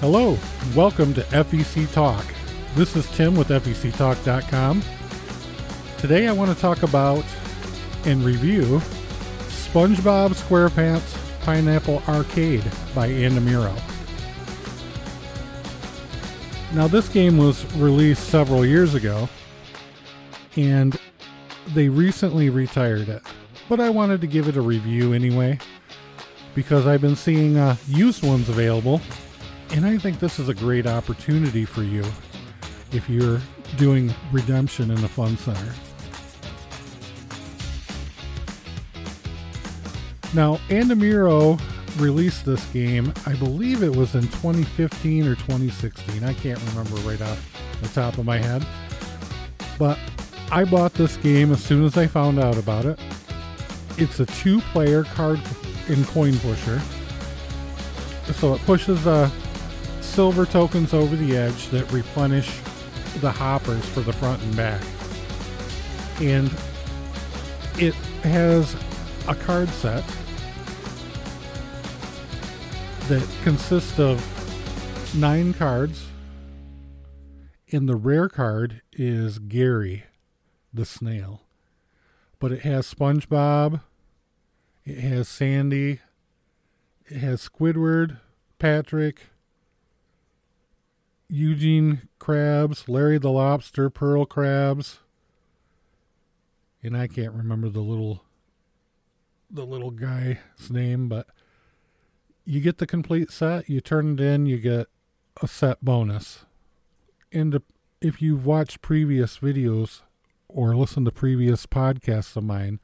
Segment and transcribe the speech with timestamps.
[0.00, 0.38] Hello,
[0.76, 2.24] welcome to FEC Talk.
[2.76, 4.80] This is Tim with FECTalk.com.
[5.98, 7.24] Today I want to talk about
[8.04, 8.80] and review
[9.48, 12.62] SpongeBob SquarePants Pineapple Arcade
[12.94, 13.74] by Andamiro.
[16.74, 19.28] Now, this game was released several years ago,
[20.54, 20.96] and
[21.74, 23.22] they recently retired it.
[23.68, 25.58] But I wanted to give it a review anyway,
[26.54, 29.00] because I've been seeing uh, used ones available
[29.72, 32.04] and I think this is a great opportunity for you
[32.92, 33.40] if you're
[33.76, 35.72] doing redemption in a fun center.
[40.34, 41.60] Now, Andamiro
[41.98, 46.22] released this game, I believe it was in 2015 or 2016.
[46.22, 48.66] I can't remember right off the top of my head.
[49.78, 49.98] But
[50.50, 52.98] I bought this game as soon as I found out about it.
[53.96, 55.40] It's a two player card
[55.88, 56.80] and coin pusher.
[58.34, 59.30] So it pushes a
[60.08, 62.60] silver tokens over the edge that replenish
[63.20, 64.82] the hoppers for the front and back.
[66.20, 66.50] And
[67.76, 68.74] it has
[69.28, 70.04] a card set
[73.08, 76.06] that consists of nine cards.
[77.70, 80.04] And the rare card is Gary
[80.72, 81.42] the snail.
[82.38, 83.82] But it has SpongeBob,
[84.84, 86.00] it has Sandy,
[87.06, 88.18] it has Squidward,
[88.58, 89.26] Patrick,
[91.28, 94.98] Eugene Krabs, Larry the Lobster, Pearl Krabs,
[96.82, 98.24] and I can't remember the little
[99.50, 100.38] the little guy's
[100.70, 101.26] name, but
[102.44, 104.86] you get the complete set, you turn it in, you get
[105.42, 106.44] a set bonus.
[107.32, 107.60] And
[108.00, 110.02] if you've watched previous videos
[110.48, 112.80] or listened to previous podcasts of mine,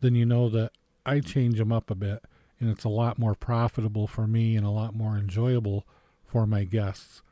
[0.00, 0.72] then you know that
[1.04, 2.24] I change them up a bit
[2.58, 5.86] and it's a lot more profitable for me and a lot more enjoyable
[6.24, 7.22] for my guests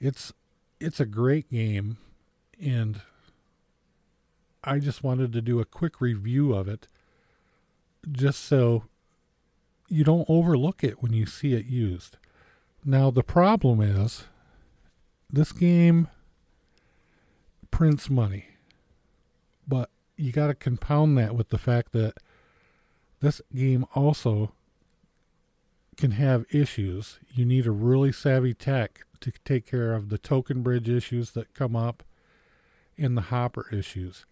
[0.00, 0.32] it's
[0.80, 1.98] it's a great game
[2.60, 3.02] and
[4.62, 6.86] I just wanted to do a quick review of it
[8.10, 8.84] just so
[9.88, 12.16] you don't overlook it when you see it used.
[12.84, 14.24] Now the problem is
[15.30, 16.08] this game
[17.70, 18.46] prints money.
[19.66, 22.14] But you got to compound that with the fact that
[23.20, 24.52] this game also
[25.96, 27.18] can have issues.
[27.32, 31.54] You need a really savvy tech to take care of the token bridge issues that
[31.54, 32.02] come up
[32.96, 34.24] and the hopper issues.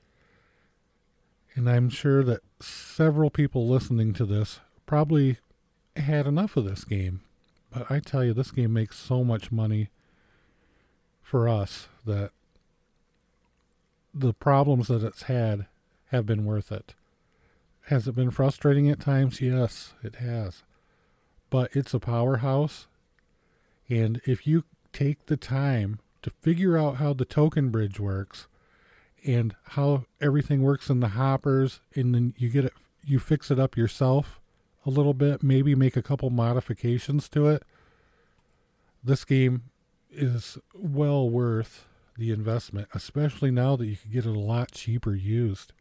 [1.55, 5.39] And I'm sure that several people listening to this probably
[5.97, 7.23] had enough of this game.
[7.71, 9.91] But I tell you, this game makes so much money
[11.23, 12.31] for us that
[14.15, 15.67] the problems that it's had
[16.11, 16.95] have been worth it.
[17.87, 19.41] Has it been frustrating at times?
[19.41, 20.63] Yes, it has.
[21.51, 22.87] But it's a powerhouse.
[23.89, 28.47] And if you take the time to figure out how the token bridge works
[29.25, 32.73] and how everything works in the hoppers and then you get it
[33.05, 34.41] you fix it up yourself
[34.85, 37.63] a little bit maybe make a couple modifications to it.
[39.03, 39.65] This game
[40.11, 45.15] is well worth the investment especially now that you can get it a lot cheaper
[45.15, 45.73] used.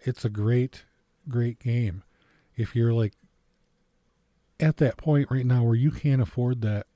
[0.00, 0.84] It's a great
[1.28, 2.02] great game.
[2.56, 3.14] If you're like
[4.60, 6.86] at that point right now where you can't afford that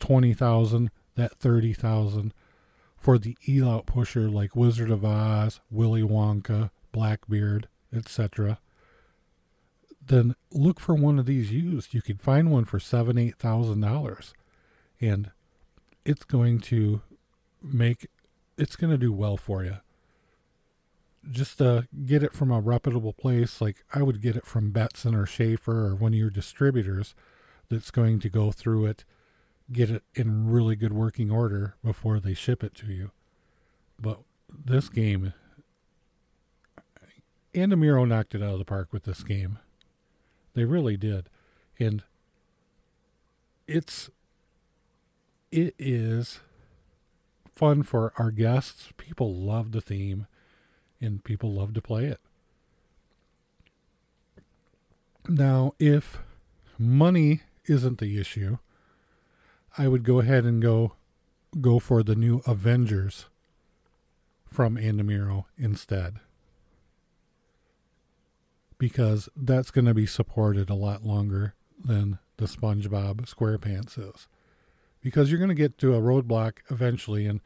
[0.00, 2.32] twenty thousand, that thirty thousand
[2.96, 8.58] for the eel pusher like Wizard of Oz, Willy Wonka, Blackbeard, etc.
[10.04, 11.94] Then look for one of these used.
[11.94, 14.34] You can find one for seven, eight thousand dollars,
[15.00, 15.30] and
[16.04, 17.02] it's going to
[17.62, 18.08] make
[18.56, 19.78] it's going to do well for you.
[21.30, 25.14] Just uh, get it from a reputable place, like I would get it from Betson
[25.16, 27.14] or Shaffer or one of your distributors
[27.68, 29.04] that's going to go through it
[29.72, 33.10] get it in really good working order before they ship it to you.
[34.00, 35.32] But this game,
[37.54, 39.58] Andamiro knocked it out of the park with this game.
[40.54, 41.28] They really did.
[41.78, 42.02] And
[43.66, 44.10] it's,
[45.50, 46.40] it is
[47.54, 48.92] fun for our guests.
[48.96, 50.26] People love the theme
[51.00, 52.20] and people love to play it.
[55.28, 56.18] Now, if
[56.78, 58.58] money isn't the issue,
[59.78, 60.94] I would go ahead and go
[61.60, 63.26] go for the new Avengers
[64.50, 66.16] from Andamiro instead.
[68.78, 74.28] Because that's going to be supported a lot longer than the SpongeBob SquarePants is.
[75.02, 77.40] Because you're going to get to a roadblock eventually in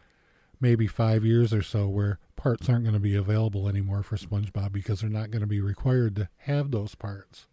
[0.60, 4.72] maybe five years or so where parts aren't going to be available anymore for SpongeBob
[4.72, 7.46] because they're not going to be required to have those parts.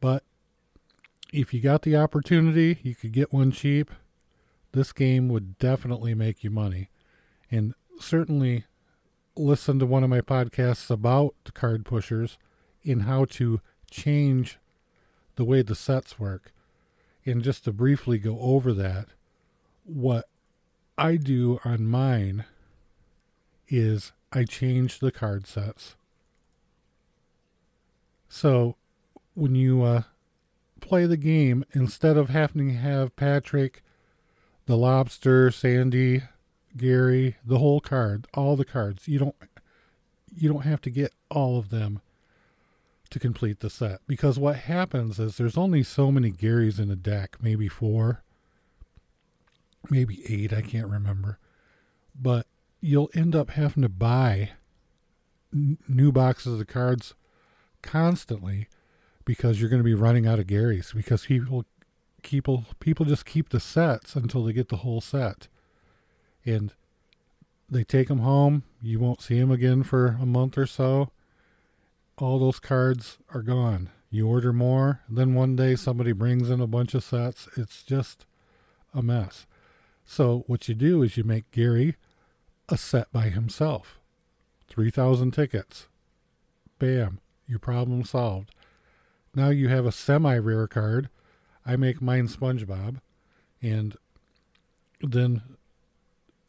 [0.00, 0.24] But
[1.34, 3.90] if you got the opportunity, you could get one cheap.
[4.70, 6.90] This game would definitely make you money.
[7.50, 8.66] And certainly
[9.36, 12.38] listen to one of my podcasts about card pushers
[12.84, 13.60] and how to
[13.90, 14.58] change
[15.34, 16.52] the way the sets work.
[17.26, 19.08] And just to briefly go over that,
[19.82, 20.28] what
[20.96, 22.44] I do on mine
[23.66, 25.96] is I change the card sets.
[28.28, 28.76] So
[29.34, 30.02] when you uh,
[30.84, 33.82] play the game, instead of having to have Patrick,
[34.66, 36.22] the lobster, Sandy,
[36.76, 39.34] Gary, the whole card, all the cards, you don't
[40.36, 42.00] you don't have to get all of them
[43.08, 46.96] to complete the set because what happens is there's only so many Garys in a
[46.96, 48.24] deck, maybe four,
[49.88, 51.38] maybe eight, I can't remember.
[52.20, 52.46] But
[52.80, 54.50] you'll end up having to buy
[55.52, 57.14] n- new boxes of cards
[57.82, 58.66] constantly
[59.24, 61.64] because you're going to be running out of Garys because people
[62.22, 65.48] people people just keep the sets until they get the whole set.
[66.44, 66.72] And
[67.70, 71.10] they take them home, you won't see them again for a month or so
[72.18, 73.90] all those cards are gone.
[74.10, 77.48] You order more, then one day somebody brings in a bunch of sets.
[77.56, 78.26] It's just
[78.92, 79.46] a mess.
[80.04, 81.96] So what you do is you make Gary
[82.68, 83.98] a set by himself.
[84.68, 85.88] 3,000 tickets.
[86.78, 88.53] Bam, your problem solved.
[89.34, 91.08] Now you have a semi rare card.
[91.66, 93.00] I make mine SpongeBob,
[93.62, 93.96] and
[95.00, 95.42] then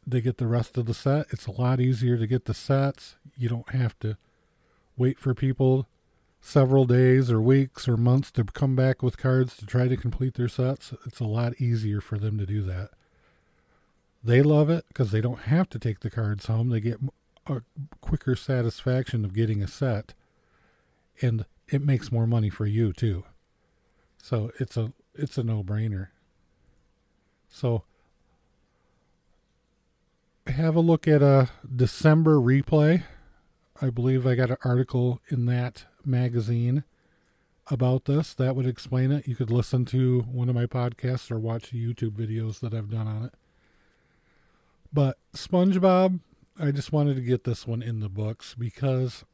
[0.06, 1.26] they get the rest of the set.
[1.30, 3.16] It's a lot easier to get the sets.
[3.36, 4.16] You don't have to
[4.96, 5.88] wait for people
[6.40, 10.34] several days or weeks or months to come back with cards to try to complete
[10.34, 10.94] their sets.
[11.04, 12.90] It's a lot easier for them to do that.
[14.22, 16.68] They love it because they don't have to take the cards home.
[16.68, 17.00] They get
[17.46, 17.62] a
[18.00, 20.14] quicker satisfaction of getting a set,
[21.20, 23.24] and it makes more money for you too.
[24.18, 26.08] So it's a it's a no brainer.
[27.48, 27.84] So
[30.46, 33.02] have a look at a December replay
[33.80, 36.84] I believe I got an article in that magazine
[37.70, 39.28] about this that would explain it.
[39.28, 43.06] You could listen to one of my podcasts or watch YouTube videos that I've done
[43.06, 43.34] on it.
[44.92, 46.20] But SpongeBob,
[46.58, 49.24] I just wanted to get this one in the books because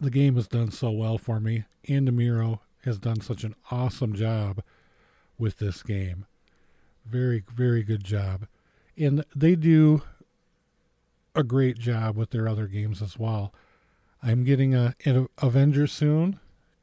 [0.00, 1.64] the game has done so well for me.
[1.88, 4.62] Andamiro has done such an awesome job
[5.38, 6.26] with this game.
[7.04, 8.46] Very, very good job.
[8.96, 10.02] And they do
[11.34, 13.52] a great job with their other games as well.
[14.22, 16.40] I'm getting a, an Avenger soon,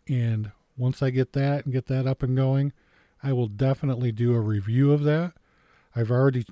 [0.07, 2.71] and once I get that and get that up and going,
[3.21, 5.33] I will definitely do a review of that.
[5.95, 6.45] I've already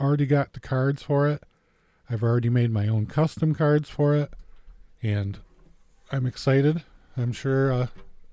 [0.00, 1.42] already got the cards for it.
[2.08, 4.32] I've already made my own custom cards for it,
[5.02, 5.38] and
[6.10, 6.84] I'm excited.
[7.16, 7.86] I'm sure uh,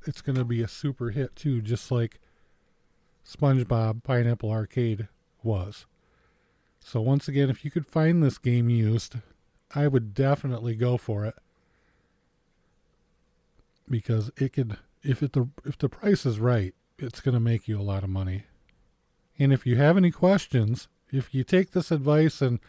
[0.06, 2.20] it's going to be a super hit too, just like
[3.26, 5.08] SpongeBob Pineapple Arcade
[5.44, 5.86] was.
[6.80, 9.16] So once again, if you could find this game used,
[9.74, 11.36] I would definitely go for it
[13.90, 17.68] because it could if it the if the price is right, it's going to make
[17.68, 18.44] you a lot of money.
[19.38, 22.60] And if you have any questions, if you take this advice and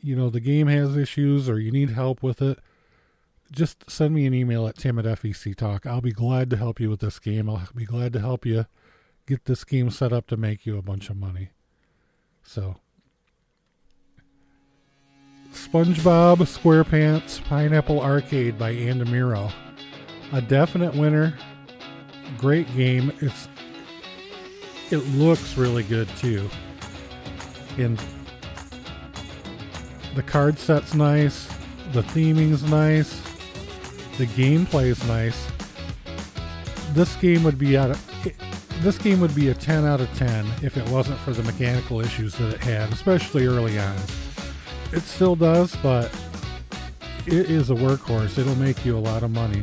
[0.00, 2.58] you know the game has issues or you need help with it,
[3.52, 5.86] just send me an email at tim at FEC Talk.
[5.86, 7.48] I'll be glad to help you with this game.
[7.48, 8.66] I'll be glad to help you
[9.26, 11.50] get this game set up to make you a bunch of money.
[12.42, 12.76] So
[15.52, 19.52] SpongeBob SquarePants Pineapple Arcade by Andamiro.
[20.32, 21.36] A definite winner.
[22.38, 23.12] Great game.
[23.20, 23.48] It's
[24.90, 26.48] it looks really good too.
[27.78, 28.02] And
[30.14, 31.46] the card set's nice,
[31.92, 33.20] the theming's nice,
[34.22, 35.48] the gameplay is nice.
[36.92, 37.98] This game would be out
[38.82, 42.00] this game would be a 10 out of 10 if it wasn't for the mechanical
[42.00, 43.96] issues that it had, especially early on.
[44.92, 46.04] It still does, but
[47.26, 48.38] it is a workhorse.
[48.38, 49.62] It'll make you a lot of money.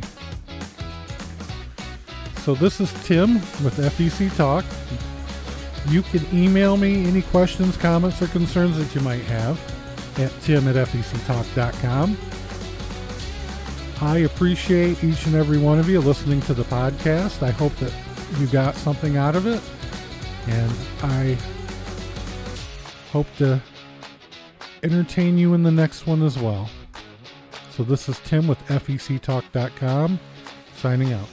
[2.42, 4.66] So this is Tim with FEC Talk.
[5.88, 9.58] You can email me any questions, comments, or concerns that you might have
[10.18, 12.18] at tim at fectalk.com.
[14.00, 17.42] I appreciate each and every one of you listening to the podcast.
[17.42, 17.92] I hope that
[18.38, 19.60] you got something out of it.
[20.48, 21.36] And I
[23.12, 23.62] hope to
[24.82, 26.70] entertain you in the next one as well.
[27.72, 30.18] So this is Tim with FECtalk.com
[30.76, 31.28] signing out.